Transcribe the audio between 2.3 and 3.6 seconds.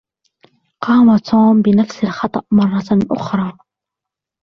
مرة أخرى.